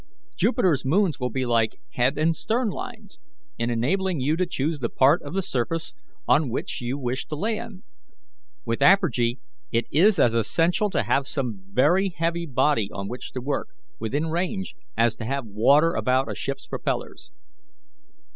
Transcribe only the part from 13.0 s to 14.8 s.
which to work, within range,